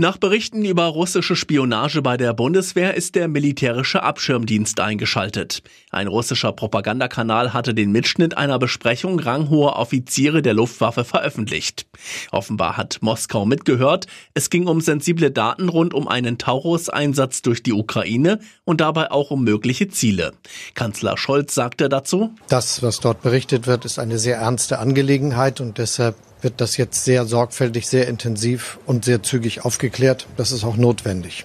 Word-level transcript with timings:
Nach 0.00 0.16
Berichten 0.16 0.64
über 0.64 0.84
russische 0.84 1.34
Spionage 1.34 2.02
bei 2.02 2.16
der 2.16 2.32
Bundeswehr 2.32 2.94
ist 2.94 3.16
der 3.16 3.26
militärische 3.26 4.04
Abschirmdienst 4.04 4.78
eingeschaltet. 4.78 5.60
Ein 5.90 6.06
russischer 6.06 6.52
Propagandakanal 6.52 7.52
hatte 7.52 7.74
den 7.74 7.90
Mitschnitt 7.90 8.36
einer 8.36 8.60
Besprechung 8.60 9.18
ranghoher 9.18 9.74
Offiziere 9.74 10.40
der 10.40 10.54
Luftwaffe 10.54 11.02
veröffentlicht. 11.02 11.88
Offenbar 12.30 12.76
hat 12.76 12.98
Moskau 13.00 13.44
mitgehört. 13.44 14.06
Es 14.34 14.50
ging 14.50 14.68
um 14.68 14.80
sensible 14.80 15.32
Daten 15.32 15.68
rund 15.68 15.94
um 15.94 16.06
einen 16.06 16.38
Taurus-Einsatz 16.38 17.42
durch 17.42 17.64
die 17.64 17.72
Ukraine 17.72 18.38
und 18.64 18.80
dabei 18.80 19.10
auch 19.10 19.32
um 19.32 19.42
mögliche 19.42 19.88
Ziele. 19.88 20.30
Kanzler 20.74 21.18
Scholz 21.18 21.56
sagte 21.56 21.88
dazu, 21.88 22.30
Das, 22.46 22.84
was 22.84 23.00
dort 23.00 23.20
berichtet 23.20 23.66
wird, 23.66 23.84
ist 23.84 23.98
eine 23.98 24.20
sehr 24.20 24.36
ernste 24.36 24.78
Angelegenheit 24.78 25.60
und 25.60 25.78
deshalb 25.78 26.14
wird 26.40 26.60
das 26.60 26.76
jetzt 26.76 27.04
sehr 27.04 27.24
sorgfältig, 27.24 27.86
sehr 27.86 28.08
intensiv 28.08 28.78
und 28.86 29.04
sehr 29.04 29.22
zügig 29.22 29.64
aufgeklärt. 29.64 30.26
Das 30.36 30.52
ist 30.52 30.64
auch 30.64 30.76
notwendig. 30.76 31.44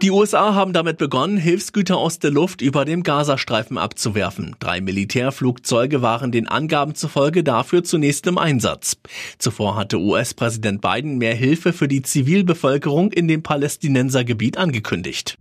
Die 0.00 0.12
USA 0.12 0.54
haben 0.54 0.72
damit 0.72 0.96
begonnen, 0.96 1.38
Hilfsgüter 1.38 1.96
aus 1.96 2.20
der 2.20 2.30
Luft 2.30 2.62
über 2.62 2.84
dem 2.84 3.02
Gazastreifen 3.02 3.78
abzuwerfen. 3.78 4.54
Drei 4.60 4.80
Militärflugzeuge 4.80 6.02
waren 6.02 6.30
den 6.30 6.46
Angaben 6.46 6.94
zufolge 6.94 7.42
dafür 7.42 7.82
zunächst 7.82 8.24
im 8.28 8.38
Einsatz. 8.38 8.96
Zuvor 9.38 9.74
hatte 9.74 9.98
US-Präsident 9.98 10.80
Biden 10.80 11.18
mehr 11.18 11.34
Hilfe 11.34 11.72
für 11.72 11.88
die 11.88 12.02
Zivilbevölkerung 12.02 13.10
in 13.10 13.26
dem 13.26 13.42
Palästinensergebiet 13.42 14.56
angekündigt. 14.56 15.36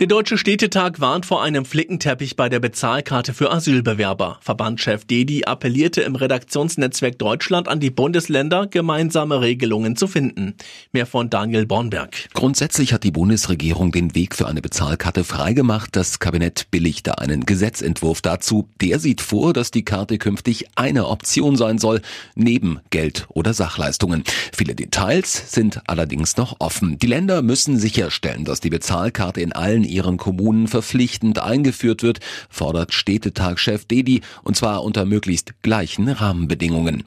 Der 0.00 0.06
Deutsche 0.06 0.38
Städtetag 0.38 0.98
warnt 1.00 1.26
vor 1.26 1.42
einem 1.42 1.66
Flickenteppich 1.66 2.34
bei 2.34 2.48
der 2.48 2.58
Bezahlkarte 2.58 3.34
für 3.34 3.52
Asylbewerber. 3.52 4.38
Verbandschef 4.40 5.04
Dedi 5.04 5.44
appellierte 5.44 6.00
im 6.00 6.16
Redaktionsnetzwerk 6.16 7.18
Deutschland 7.18 7.68
an 7.68 7.80
die 7.80 7.90
Bundesländer, 7.90 8.66
gemeinsame 8.66 9.42
Regelungen 9.42 9.96
zu 9.96 10.06
finden. 10.06 10.54
Mehr 10.92 11.04
von 11.04 11.28
Daniel 11.28 11.66
Bornberg. 11.66 12.30
Grundsätzlich 12.32 12.94
hat 12.94 13.04
die 13.04 13.10
Bundesregierung 13.10 13.92
den 13.92 14.14
Weg 14.14 14.34
für 14.34 14.48
eine 14.48 14.62
Bezahlkarte 14.62 15.22
freigemacht. 15.22 15.94
Das 15.94 16.18
Kabinett 16.18 16.70
billigte 16.70 17.18
einen 17.18 17.44
Gesetzentwurf 17.44 18.22
dazu. 18.22 18.70
Der 18.80 19.00
sieht 19.00 19.20
vor, 19.20 19.52
dass 19.52 19.70
die 19.70 19.84
Karte 19.84 20.16
künftig 20.16 20.64
eine 20.76 21.08
Option 21.08 21.56
sein 21.56 21.76
soll, 21.76 22.00
neben 22.34 22.80
Geld 22.88 23.26
oder 23.28 23.52
Sachleistungen. 23.52 24.24
Viele 24.56 24.74
Details 24.74 25.52
sind 25.52 25.82
allerdings 25.86 26.38
noch 26.38 26.56
offen. 26.58 26.98
Die 26.98 27.06
Länder 27.06 27.42
müssen 27.42 27.76
sicherstellen, 27.76 28.46
dass 28.46 28.60
die 28.60 28.70
Bezahlkarte 28.70 29.42
in 29.42 29.52
allen 29.52 29.89
ihren 29.90 30.16
Kommunen 30.16 30.68
verpflichtend 30.68 31.38
eingeführt 31.40 32.02
wird, 32.02 32.20
fordert 32.48 32.94
Städtetagchef 32.94 33.84
Dedi, 33.84 34.22
und 34.42 34.56
zwar 34.56 34.82
unter 34.82 35.04
möglichst 35.04 35.60
gleichen 35.62 36.08
Rahmenbedingungen. 36.08 37.04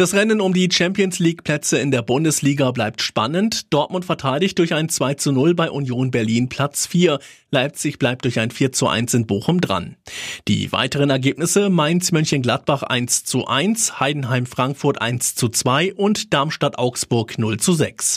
Das 0.00 0.14
Rennen 0.14 0.40
um 0.40 0.54
die 0.54 0.66
Champions 0.72 1.18
League 1.18 1.44
Plätze 1.44 1.78
in 1.78 1.90
der 1.90 2.00
Bundesliga 2.00 2.70
bleibt 2.70 3.02
spannend. 3.02 3.70
Dortmund 3.70 4.06
verteidigt 4.06 4.58
durch 4.58 4.72
ein 4.72 4.88
2 4.88 5.12
zu 5.12 5.30
0 5.30 5.54
bei 5.54 5.70
Union 5.70 6.10
Berlin 6.10 6.48
Platz 6.48 6.86
4. 6.86 7.18
Leipzig 7.50 7.98
bleibt 7.98 8.24
durch 8.24 8.40
ein 8.40 8.50
4 8.50 8.72
zu 8.72 8.88
1 8.88 9.12
in 9.12 9.26
Bochum 9.26 9.60
dran. 9.60 9.96
Die 10.48 10.72
weiteren 10.72 11.10
Ergebnisse 11.10 11.68
Mainz 11.68 12.12
Mönchengladbach 12.12 12.82
1 12.82 13.24
zu 13.24 13.46
1, 13.46 14.00
Heidenheim 14.00 14.46
Frankfurt 14.46 15.02
1 15.02 15.34
zu 15.34 15.50
2 15.50 15.92
und 15.92 16.32
Darmstadt 16.32 16.78
Augsburg 16.78 17.38
0 17.38 17.58
zu 17.58 17.74
6. 17.74 18.16